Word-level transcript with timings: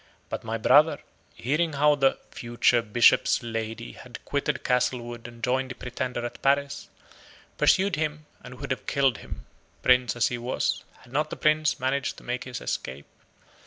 But 0.29 0.43
my 0.43 0.57
brother, 0.57 0.99
hearing 1.35 1.73
how 1.73 1.93
the 1.93 2.17
FUTURE 2.31 2.81
BISHOP'S 2.81 3.43
LADY 3.43 3.91
had 3.91 4.25
quitted 4.25 4.63
Castlewood 4.63 5.27
and 5.27 5.43
joined 5.43 5.69
the 5.69 5.75
Pretender 5.75 6.25
at 6.25 6.41
Paris, 6.41 6.89
pursued 7.59 7.97
him, 7.97 8.25
and 8.43 8.55
would 8.59 8.71
have 8.71 8.87
killed 8.87 9.19
him, 9.19 9.45
Prince 9.83 10.15
as 10.15 10.29
he 10.29 10.39
was, 10.39 10.83
had 11.03 11.13
not 11.13 11.29
the 11.29 11.35
Prince 11.35 11.79
managed 11.79 12.17
to 12.17 12.23
make 12.23 12.45
his 12.45 12.61
escape. 12.61 13.05